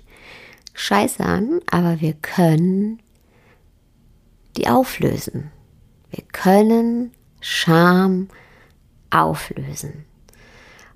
scheiße 0.75 1.25
an, 1.25 1.61
aber 1.71 2.01
wir 2.01 2.15
können 2.15 3.01
die 4.57 4.69
auflösen. 4.69 5.51
Wir 6.11 6.25
können 6.33 7.13
Scham 7.41 8.29
auflösen. 9.11 10.05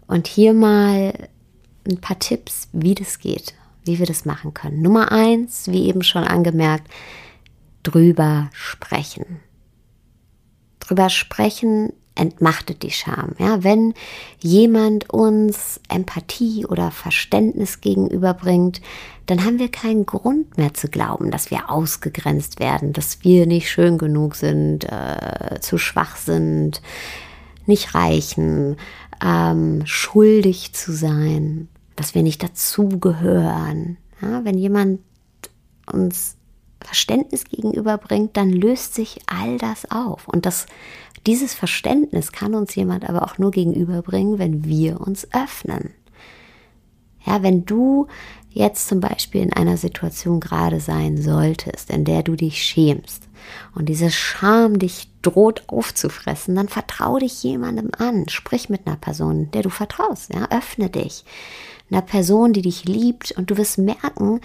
Und 0.06 0.26
hier 0.26 0.52
mal 0.52 1.28
ein 1.88 2.00
paar 2.00 2.18
Tipps, 2.18 2.68
wie 2.72 2.94
das 2.94 3.18
geht, 3.18 3.54
wie 3.86 3.98
wir 3.98 4.06
das 4.06 4.24
machen 4.24 4.54
können. 4.54 4.82
Nummer 4.82 5.12
eins, 5.12 5.68
wie 5.68 5.86
eben 5.88 6.02
schon 6.02 6.24
angemerkt, 6.24 6.88
drüber 7.82 8.50
sprechen. 8.52 9.40
Drüber 10.80 11.08
sprechen 11.08 11.92
entmachtet 12.16 12.82
die 12.82 12.90
Scham. 12.90 13.34
Ja, 13.38 13.62
wenn 13.62 13.94
jemand 14.40 15.10
uns 15.10 15.80
Empathie 15.88 16.66
oder 16.66 16.90
Verständnis 16.90 17.80
gegenüberbringt, 17.80 18.80
dann 19.26 19.44
haben 19.44 19.58
wir 19.58 19.70
keinen 19.70 20.06
Grund 20.06 20.56
mehr 20.56 20.74
zu 20.74 20.88
glauben, 20.88 21.30
dass 21.30 21.50
wir 21.50 21.70
ausgegrenzt 21.70 22.58
werden, 22.58 22.92
dass 22.92 23.22
wir 23.22 23.46
nicht 23.46 23.70
schön 23.70 23.98
genug 23.98 24.34
sind, 24.34 24.84
äh, 24.84 25.60
zu 25.60 25.78
schwach 25.78 26.16
sind, 26.16 26.80
nicht 27.66 27.94
reichen, 27.94 28.76
ähm, 29.24 29.82
schuldig 29.84 30.72
zu 30.72 30.92
sein, 30.92 31.68
dass 31.96 32.14
wir 32.14 32.22
nicht 32.22 32.42
dazugehören. 32.42 33.96
Ja, 34.20 34.44
wenn 34.44 34.58
jemand 34.58 35.00
uns 35.90 36.36
Verständnis 36.80 37.44
gegenüberbringt, 37.44 38.36
dann 38.36 38.50
löst 38.50 38.94
sich 38.94 39.18
all 39.26 39.58
das 39.58 39.90
auf. 39.90 40.28
Und 40.28 40.46
das 40.46 40.66
dieses 41.26 41.54
Verständnis 41.54 42.30
kann 42.30 42.54
uns 42.54 42.74
jemand 42.74 43.08
aber 43.08 43.22
auch 43.24 43.38
nur 43.38 43.50
gegenüberbringen, 43.50 44.38
wenn 44.38 44.64
wir 44.64 45.00
uns 45.00 45.26
öffnen. 45.32 45.90
Ja, 47.26 47.42
wenn 47.42 47.66
du 47.66 48.06
jetzt 48.50 48.88
zum 48.88 49.00
Beispiel 49.00 49.42
in 49.42 49.52
einer 49.52 49.76
Situation 49.76 50.38
gerade 50.38 50.80
sein 50.80 51.20
solltest, 51.20 51.90
in 51.90 52.04
der 52.04 52.22
du 52.22 52.36
dich 52.36 52.62
schämst 52.62 53.24
und 53.74 53.88
diese 53.88 54.10
Scham 54.10 54.78
dich 54.78 55.10
droht 55.22 55.64
aufzufressen, 55.66 56.54
dann 56.54 56.68
vertrau 56.68 57.18
dich 57.18 57.42
jemandem 57.42 57.90
an, 57.98 58.28
sprich 58.28 58.68
mit 58.68 58.86
einer 58.86 58.96
Person, 58.96 59.50
der 59.50 59.62
du 59.62 59.70
vertraust, 59.70 60.32
ja, 60.32 60.48
öffne 60.50 60.88
dich, 60.88 61.24
einer 61.90 62.02
Person, 62.02 62.52
die 62.52 62.62
dich 62.62 62.84
liebt 62.84 63.32
und 63.32 63.50
du 63.50 63.56
wirst 63.56 63.78
merken, 63.78 64.40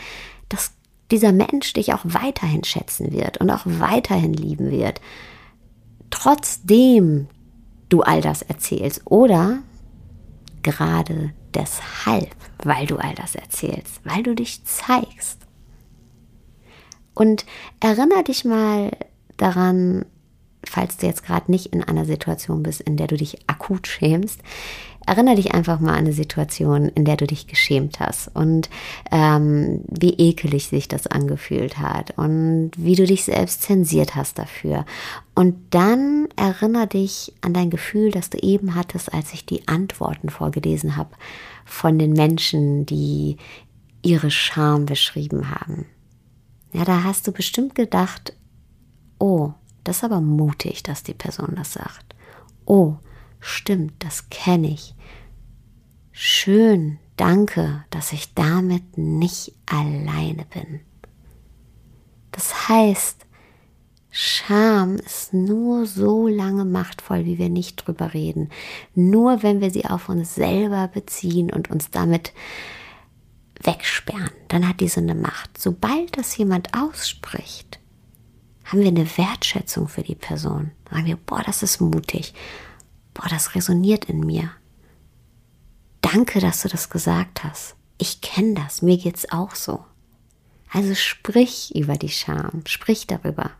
dass 0.49 0.71
dieser 1.11 1.31
Mensch 1.31 1.73
dich 1.73 1.93
auch 1.93 2.01
weiterhin 2.03 2.63
schätzen 2.63 3.11
wird 3.11 3.37
und 3.37 3.49
auch 3.49 3.63
weiterhin 3.65 4.33
lieben 4.33 4.71
wird 4.71 5.01
trotzdem 6.11 7.27
du 7.89 8.01
all 8.01 8.21
das 8.21 8.43
erzählst 8.43 9.01
oder 9.05 9.63
gerade 10.61 11.33
deshalb, 11.55 12.35
weil 12.63 12.85
du 12.85 12.97
all 12.97 13.15
das 13.15 13.33
erzählst, 13.33 14.01
weil 14.03 14.21
du 14.21 14.35
dich 14.35 14.63
zeigst. 14.65 15.39
Und 17.15 17.45
erinnere 17.79 18.23
dich 18.23 18.45
mal 18.45 18.91
daran, 19.37 20.05
falls 20.63 20.97
du 20.97 21.07
jetzt 21.07 21.25
gerade 21.25 21.51
nicht 21.51 21.67
in 21.67 21.83
einer 21.83 22.05
Situation 22.05 22.61
bist, 22.61 22.81
in 22.81 22.95
der 22.95 23.07
du 23.07 23.17
dich 23.17 23.49
akut 23.49 23.87
schämst, 23.87 24.41
Erinnere 25.05 25.35
dich 25.35 25.53
einfach 25.53 25.79
mal 25.79 25.91
an 25.91 26.05
eine 26.05 26.13
Situation, 26.13 26.89
in 26.89 27.05
der 27.05 27.17
du 27.17 27.25
dich 27.25 27.47
geschämt 27.47 27.99
hast 27.99 28.27
und 28.35 28.69
ähm, 29.11 29.81
wie 29.87 30.13
ekelig 30.13 30.67
sich 30.67 30.87
das 30.87 31.07
angefühlt 31.07 31.79
hat 31.79 32.17
und 32.17 32.71
wie 32.77 32.95
du 32.95 33.05
dich 33.05 33.23
selbst 33.23 33.63
zensiert 33.63 34.15
hast 34.15 34.37
dafür. 34.37 34.85
Und 35.33 35.55
dann 35.71 36.27
erinnere 36.35 36.87
dich 36.87 37.33
an 37.41 37.53
dein 37.53 37.69
Gefühl, 37.71 38.11
das 38.11 38.29
du 38.29 38.37
eben 38.37 38.75
hattest, 38.75 39.13
als 39.13 39.33
ich 39.33 39.45
die 39.45 39.67
Antworten 39.67 40.29
vorgelesen 40.29 40.95
habe 40.95 41.11
von 41.65 41.97
den 41.97 42.13
Menschen, 42.13 42.85
die 42.85 43.37
ihre 44.03 44.31
Scham 44.31 44.85
beschrieben 44.85 45.49
haben. 45.49 45.85
Ja, 46.73 46.85
da 46.85 47.03
hast 47.03 47.27
du 47.27 47.31
bestimmt 47.31 47.75
gedacht, 47.75 48.33
oh, 49.19 49.53
das 49.83 49.97
ist 49.97 50.03
aber 50.03 50.21
mutig, 50.21 50.83
dass 50.83 51.03
die 51.03 51.13
Person 51.13 51.53
das 51.55 51.73
sagt. 51.73 52.15
Oh, 52.65 52.97
Stimmt, 53.41 53.93
das 53.99 54.29
kenne 54.29 54.69
ich. 54.69 54.95
Schön, 56.11 56.99
danke, 57.17 57.83
dass 57.89 58.13
ich 58.13 58.33
damit 58.33 58.97
nicht 58.97 59.53
alleine 59.65 60.45
bin. 60.45 60.79
Das 62.31 62.69
heißt, 62.69 63.25
Scham 64.13 64.97
ist 64.97 65.33
nur 65.33 65.85
so 65.85 66.27
lange 66.27 66.65
machtvoll, 66.65 67.25
wie 67.25 67.37
wir 67.37 67.47
nicht 67.47 67.77
drüber 67.77 68.13
reden. 68.13 68.49
Nur 68.93 69.41
wenn 69.41 69.61
wir 69.61 69.71
sie 69.71 69.85
auf 69.85 70.09
uns 70.09 70.35
selber 70.35 70.89
beziehen 70.89 71.49
und 71.49 71.71
uns 71.71 71.91
damit 71.91 72.33
wegsperren, 73.63 74.31
dann 74.49 74.67
hat 74.67 74.81
diese 74.81 74.99
eine 74.99 75.15
Macht. 75.15 75.57
Sobald 75.57 76.17
das 76.17 76.35
jemand 76.35 76.73
ausspricht, 76.77 77.79
haben 78.65 78.81
wir 78.81 78.87
eine 78.87 79.17
Wertschätzung 79.17 79.87
für 79.87 80.03
die 80.03 80.15
Person. 80.15 80.71
Sagen 80.89 81.05
wir, 81.05 81.17
boah, 81.17 81.41
das 81.45 81.63
ist 81.63 81.79
mutig. 81.79 82.33
Boah, 83.13 83.27
das 83.29 83.55
resoniert 83.55 84.05
in 84.05 84.21
mir. 84.21 84.51
Danke, 86.01 86.39
dass 86.39 86.61
du 86.61 86.67
das 86.67 86.89
gesagt 86.89 87.43
hast. 87.43 87.75
Ich 87.97 88.21
kenne 88.21 88.55
das, 88.55 88.81
mir 88.81 88.97
geht's 88.97 89.31
auch 89.31 89.55
so. 89.55 89.85
Also 90.71 90.95
sprich 90.95 91.75
über 91.75 91.95
die 91.95 92.09
Scham, 92.09 92.63
sprich 92.65 93.05
darüber. 93.05 93.51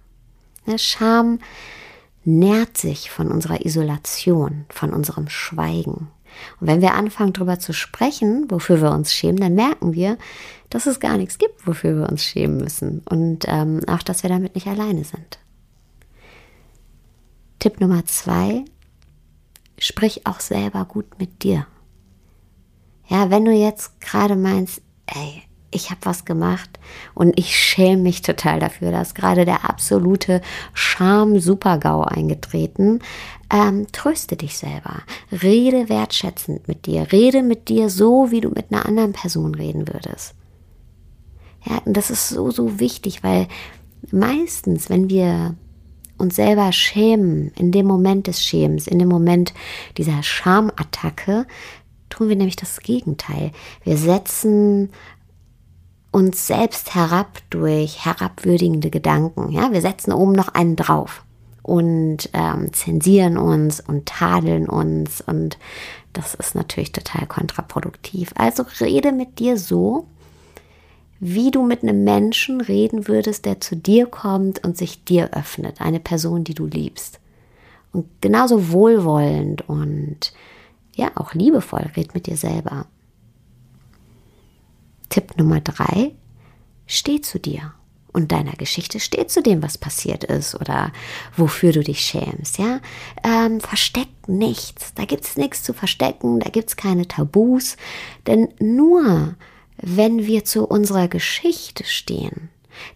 Ne, 0.65 0.79
Scham 0.79 1.39
nährt 2.24 2.77
sich 2.77 3.12
von 3.12 3.29
unserer 3.29 3.65
Isolation, 3.65 4.65
von 4.70 4.93
unserem 4.93 5.27
Schweigen. 5.29 6.08
Und 6.60 6.67
wenn 6.67 6.81
wir 6.81 6.93
anfangen 6.93 7.34
darüber 7.34 7.60
zu 7.60 7.74
sprechen, 7.74 8.46
wofür 8.50 8.81
wir 8.81 8.91
uns 8.91 9.13
schämen, 9.13 9.41
dann 9.41 9.55
merken 9.55 9.93
wir, 9.93 10.17
dass 10.70 10.86
es 10.86 11.00
gar 11.00 11.17
nichts 11.17 11.38
gibt, 11.38 11.67
wofür 11.67 11.98
wir 11.98 12.10
uns 12.10 12.24
schämen 12.24 12.58
müssen. 12.58 13.01
Und 13.10 13.46
ähm, 13.48 13.81
auch, 13.88 14.01
dass 14.01 14.24
wir 14.24 14.29
damit 14.29 14.55
nicht 14.55 14.67
alleine 14.67 15.03
sind. 15.03 15.39
Tipp 17.60 17.79
Nummer 17.81 18.05
zwei, 18.05 18.63
sprich 19.81 20.27
auch 20.27 20.39
selber 20.39 20.85
gut 20.85 21.19
mit 21.19 21.43
dir. 21.43 21.65
Ja, 23.09 23.29
wenn 23.29 23.43
du 23.43 23.51
jetzt 23.51 24.00
gerade 24.00 24.35
meinst, 24.35 24.81
ey, 25.07 25.43
ich 25.71 25.89
habe 25.89 26.01
was 26.03 26.25
gemacht 26.25 26.79
und 27.13 27.38
ich 27.39 27.57
schäme 27.57 28.01
mich 28.01 28.21
total 28.21 28.59
dafür. 28.59 28.91
Da 28.91 29.01
ist 29.01 29.15
gerade 29.15 29.45
der 29.45 29.67
absolute 29.69 30.41
Scham-Supergau 30.73 32.03
eingetreten. 32.03 33.00
Ähm, 33.50 33.88
tröste 33.91 34.35
dich 34.35 34.57
selber. 34.57 35.01
Rede 35.31 35.89
wertschätzend 35.89 36.67
mit 36.67 36.85
dir. 36.85 37.11
Rede 37.11 37.41
mit 37.41 37.69
dir 37.69 37.89
so, 37.89 38.31
wie 38.31 38.41
du 38.41 38.50
mit 38.50 38.71
einer 38.71 38.85
anderen 38.85 39.13
Person 39.13 39.55
reden 39.55 39.88
würdest. 39.88 40.35
Ja, 41.65 41.79
und 41.85 41.95
das 41.95 42.09
ist 42.09 42.29
so, 42.29 42.51
so 42.51 42.79
wichtig, 42.79 43.23
weil 43.23 43.47
meistens, 44.11 44.89
wenn 44.89 45.09
wir 45.09 45.55
uns 46.21 46.35
selber 46.35 46.71
schämen, 46.71 47.51
in 47.57 47.71
dem 47.71 47.85
Moment 47.85 48.27
des 48.27 48.43
Schämens, 48.43 48.87
in 48.87 48.99
dem 48.99 49.09
Moment 49.09 49.53
dieser 49.97 50.23
Schamattacke, 50.23 51.45
tun 52.09 52.29
wir 52.29 52.35
nämlich 52.35 52.55
das 52.55 52.79
Gegenteil. 52.79 53.51
Wir 53.83 53.97
setzen 53.97 54.89
uns 56.11 56.47
selbst 56.47 56.93
herab 56.93 57.39
durch 57.49 58.05
herabwürdigende 58.05 58.89
Gedanken. 58.89 59.51
Ja, 59.51 59.71
wir 59.71 59.81
setzen 59.81 60.11
oben 60.11 60.33
noch 60.33 60.49
einen 60.49 60.75
drauf 60.75 61.23
und 61.63 62.29
ähm, 62.33 62.73
zensieren 62.73 63.37
uns 63.37 63.79
und 63.79 64.07
tadeln 64.07 64.67
uns 64.67 65.22
und 65.22 65.57
das 66.13 66.33
ist 66.33 66.55
natürlich 66.55 66.91
total 66.91 67.27
kontraproduktiv. 67.27 68.33
Also 68.35 68.65
rede 68.81 69.11
mit 69.11 69.39
dir 69.39 69.57
so, 69.57 70.07
wie 71.24 71.51
du 71.51 71.62
mit 71.62 71.84
einem 71.84 72.03
Menschen 72.03 72.62
reden 72.62 73.07
würdest, 73.07 73.46
der 73.46 73.62
zu 73.62 73.75
dir 73.75 74.07
kommt 74.07 74.64
und 74.66 74.75
sich 74.75 75.03
dir 75.05 75.29
öffnet, 75.34 75.79
eine 75.79 76.00
Person, 76.00 76.44
die 76.44 76.55
du 76.55 76.66
liebst. 76.66 77.20
Und 77.94 78.07
genauso 78.22 78.72
wohlwollend 78.72 79.70
und 79.70 80.34
ja, 80.96 81.12
auch 81.14 81.36
liebevoll 81.36 81.92
red 81.96 82.16
mit 82.16 82.25
dir 82.25 82.38
selber. 82.38 82.88
Tipp 85.10 85.38
Nummer 85.38 85.62
drei, 85.62 86.16
steh 86.88 87.22
zu 87.22 87.38
dir 87.38 87.74
und 88.14 88.31
deiner 88.31 88.53
Geschichte, 88.53 89.00
steh 89.00 89.27
zu 89.27 89.44
dem, 89.44 89.62
was 89.62 89.77
passiert 89.77 90.24
ist 90.24 90.55
oder 90.55 90.92
wofür 91.38 91.72
du 91.72 91.84
dich 91.84 92.01
schämst, 92.01 92.57
ja. 92.57 92.79
Ähm, 93.24 93.62
versteck 93.62 94.10
nichts, 94.25 94.96
da 94.96 95.05
gibt 95.05 95.25
es 95.25 95.38
nichts 95.38 95.62
zu 95.62 95.74
verstecken, 95.74 96.40
da 96.40 96.50
gibt 96.50 96.70
es 96.70 96.75
keine 96.77 97.07
Tabus, 97.07 97.77
denn 98.25 98.50
nur 98.60 99.36
wenn 99.81 100.25
wir 100.25 100.46
zu 100.46 100.65
unserer 100.65 101.07
Geschichte 101.07 101.83
stehen, 101.83 102.50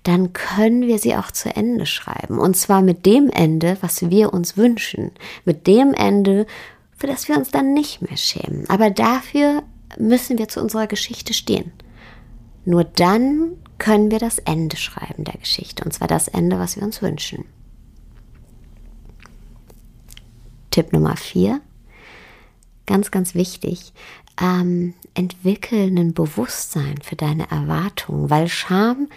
dann 0.03 0.33
können 0.33 0.83
wir 0.83 0.99
sie 0.99 1.15
auch 1.15 1.31
zu 1.31 1.53
Ende 1.55 1.85
schreiben. 1.85 2.39
Und 2.39 2.55
zwar 2.55 2.81
mit 2.81 3.05
dem 3.05 3.29
Ende, 3.29 3.77
was 3.81 4.09
wir 4.09 4.33
uns 4.33 4.55
wünschen. 4.55 5.11
Mit 5.43 5.67
dem 5.67 5.93
Ende, 5.93 6.45
für 6.95 7.07
das 7.07 7.27
wir 7.27 7.37
uns 7.37 7.51
dann 7.51 7.73
nicht 7.73 8.01
mehr 8.01 8.17
schämen. 8.17 8.69
Aber 8.69 8.89
dafür 8.89 9.63
müssen 9.97 10.37
wir 10.37 10.47
zu 10.47 10.61
unserer 10.61 10.87
Geschichte 10.87 11.33
stehen. 11.33 11.71
Nur 12.65 12.83
dann 12.83 13.57
können 13.77 14.11
wir 14.11 14.19
das 14.19 14.39
Ende 14.39 14.77
schreiben 14.77 15.23
der 15.23 15.37
Geschichte, 15.37 15.83
und 15.83 15.91
zwar 15.91 16.07
das 16.07 16.27
Ende, 16.27 16.57
was 16.57 16.77
wir 16.77 16.83
uns 16.83 17.01
wünschen. 17.01 17.45
Tipp 20.71 20.91
Nummer 20.91 21.15
vier, 21.15 21.61
ganz, 22.85 23.11
ganz 23.11 23.35
wichtig, 23.35 23.93
ähm, 24.41 24.93
entwickel 25.13 25.87
ein 25.87 26.13
Bewusstsein 26.13 26.99
für 27.01 27.15
deine 27.15 27.49
Erwartungen, 27.49 28.29
weil 28.29 28.47
Scham 28.47 29.09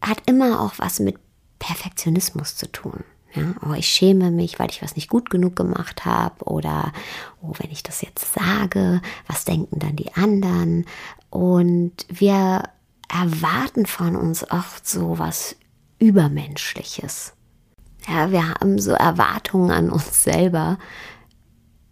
hat 0.00 0.22
immer 0.26 0.60
auch 0.60 0.74
was 0.78 1.00
mit 1.00 1.16
Perfektionismus 1.58 2.56
zu 2.56 2.70
tun. 2.70 3.04
Ja, 3.34 3.54
oh, 3.68 3.74
ich 3.74 3.86
schäme 3.86 4.30
mich, 4.30 4.58
weil 4.58 4.70
ich 4.70 4.82
was 4.82 4.96
nicht 4.96 5.10
gut 5.10 5.28
genug 5.28 5.54
gemacht 5.54 6.06
habe. 6.06 6.44
Oder, 6.44 6.92
oh, 7.42 7.52
wenn 7.58 7.70
ich 7.70 7.82
das 7.82 8.00
jetzt 8.00 8.32
sage, 8.32 9.02
was 9.26 9.44
denken 9.44 9.78
dann 9.78 9.96
die 9.96 10.14
anderen? 10.14 10.86
Und 11.30 11.92
wir 12.08 12.62
erwarten 13.08 13.86
von 13.86 14.16
uns 14.16 14.50
oft 14.50 14.88
so 14.88 15.18
was 15.18 15.56
Übermenschliches. 15.98 17.34
Ja, 18.08 18.30
wir 18.30 18.48
haben 18.48 18.78
so 18.78 18.92
Erwartungen 18.92 19.70
an 19.70 19.90
uns 19.90 20.22
selber, 20.22 20.78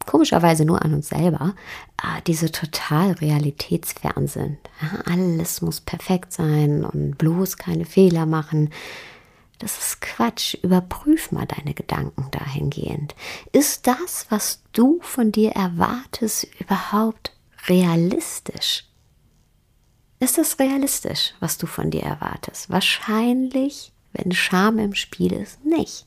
komischerweise 0.07 0.64
nur 0.64 0.83
an 0.83 0.95
uns 0.95 1.09
selber, 1.09 1.55
äh, 2.03 2.23
die 2.27 2.35
so 2.35 2.49
total 2.49 3.12
realitätsfern 3.12 4.27
sind. 4.27 4.59
Alles 5.05 5.61
muss 5.61 5.81
perfekt 5.81 6.33
sein 6.33 6.85
und 6.85 7.19
bloß 7.19 7.57
keine 7.57 7.85
Fehler 7.85 8.27
machen. 8.27 8.71
Das 9.59 9.79
ist 9.79 10.01
Quatsch. 10.01 10.55
Überprüf 10.62 11.33
mal 11.33 11.47
deine 11.47 11.75
Gedanken 11.75 12.31
dahingehend. 12.31 13.14
Ist 13.53 13.87
das, 13.87 14.27
was 14.29 14.62
du 14.73 14.99
von 15.01 15.33
dir 15.33 15.53
erwartest, 15.53 16.47
überhaupt 16.61 17.33
realistisch? 17.69 18.85
Ist 20.19 20.38
es 20.38 20.59
realistisch, 20.59 21.35
was 21.40 21.59
du 21.59 21.66
von 21.66 21.90
dir 21.90 22.03
erwartest? 22.03 22.71
Wahrscheinlich, 22.71 23.92
wenn 24.12 24.33
Scham 24.33 24.79
im 24.79 24.95
Spiel 24.95 25.33
ist, 25.33 25.64
nicht. 25.64 26.07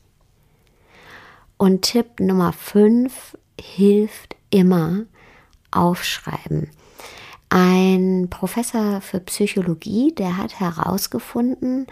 Und 1.56 1.82
Tipp 1.82 2.18
Nummer 2.20 2.52
5 2.52 3.36
hilft 3.60 4.36
immer 4.50 5.04
aufschreiben. 5.70 6.70
Ein 7.48 8.28
Professor 8.30 9.00
für 9.00 9.20
Psychologie, 9.20 10.14
der 10.14 10.36
hat 10.36 10.60
herausgefunden, 10.60 11.86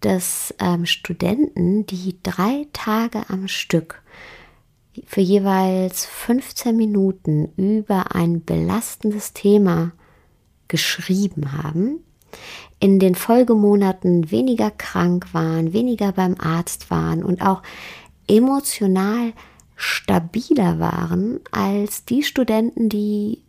dass 0.00 0.54
ähm, 0.60 0.84
Studenten, 0.84 1.86
die 1.86 2.18
drei 2.22 2.66
Tage 2.72 3.28
am 3.28 3.48
Stück 3.48 4.02
für 5.06 5.20
jeweils 5.20 6.06
15 6.06 6.76
Minuten 6.76 7.52
über 7.56 8.14
ein 8.14 8.44
belastendes 8.44 9.32
Thema 9.32 9.92
geschrieben 10.68 11.52
haben, 11.52 12.00
in 12.80 12.98
den 12.98 13.14
Folgemonaten 13.14 14.30
weniger 14.30 14.70
krank 14.70 15.32
waren, 15.32 15.72
weniger 15.72 16.12
beim 16.12 16.36
Arzt 16.38 16.90
waren 16.90 17.22
und 17.22 17.42
auch 17.42 17.62
emotional 18.28 19.32
stabiler 19.76 20.78
waren 20.80 21.40
als 21.52 22.04
die 22.04 22.22
Studenten, 22.22 22.88
die 22.88 23.44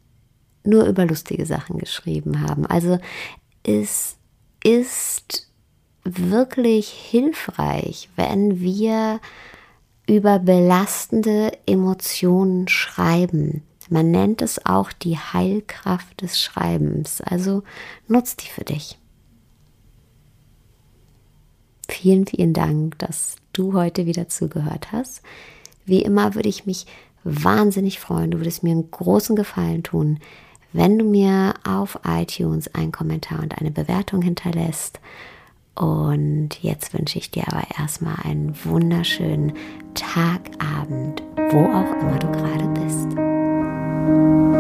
nur 0.63 0.85
über 0.85 1.05
lustige 1.05 1.45
Sachen 1.45 1.79
geschrieben 1.79 2.41
haben. 2.41 2.65
Also 2.65 2.99
es 3.63 4.17
ist 4.63 5.49
wirklich 6.03 6.89
hilfreich, 6.89 8.09
wenn 8.15 8.59
wir 8.59 9.19
über 10.07 10.39
belastende 10.39 11.51
Emotionen 11.65 12.67
schreiben. 12.67 13.63
Man 13.89 14.11
nennt 14.11 14.41
es 14.41 14.65
auch 14.65 14.91
die 14.91 15.17
Heilkraft 15.17 16.21
des 16.21 16.41
Schreibens. 16.41 17.21
Also 17.21 17.63
nutzt 18.07 18.43
die 18.43 18.49
für 18.49 18.63
dich. 18.63 18.97
Vielen, 21.89 22.27
vielen 22.27 22.53
Dank, 22.53 22.99
dass 22.99 23.37
du 23.53 23.73
heute 23.73 24.05
wieder 24.05 24.27
zugehört 24.27 24.91
hast. 24.91 25.21
Wie 25.87 26.01
immer 26.01 26.35
würde 26.35 26.49
ich 26.49 26.65
mich 26.65 26.85
wahnsinnig 27.23 27.99
freuen. 27.99 28.31
Du 28.31 28.39
würdest 28.39 28.61
mir 28.61 28.71
einen 28.71 28.91
großen 28.91 29.35
Gefallen 29.37 29.83
tun, 29.83 30.19
wenn 30.73 30.99
du 30.99 31.05
mir 31.05 31.53
auf 31.65 31.99
iTunes 32.05 32.67
einen 32.75 32.91
Kommentar 32.91 33.39
und 33.41 33.57
eine 33.57 33.71
Bewertung 33.71 34.21
hinterlässt. 34.21 34.99
Und 35.75 36.61
jetzt 36.61 36.93
wünsche 36.93 37.19
ich 37.19 37.31
dir 37.31 37.47
aber 37.47 37.63
erstmal 37.79 38.17
einen 38.23 38.53
wunderschönen 38.65 39.53
Tag, 39.93 40.41
Abend, 40.59 41.23
wo 41.51 41.59
auch 41.59 41.93
immer 42.01 42.19
du 42.19 42.31
gerade 42.31 42.67
bist. 42.81 44.56